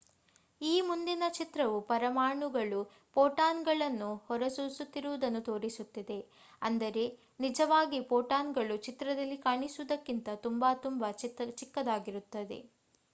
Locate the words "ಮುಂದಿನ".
0.81-1.23